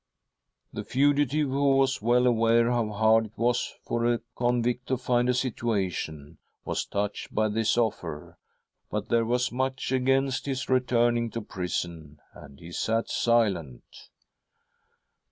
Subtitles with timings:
[0.73, 4.05] "The fugitive, who was well aware how hard it was for.
[4.11, 8.39] a convict to find a situation, was touched by this offer,
[8.89, 14.09] but there was much against his return ing to prison, and he sat silent.